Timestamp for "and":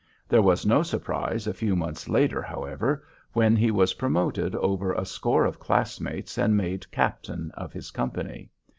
6.39-6.57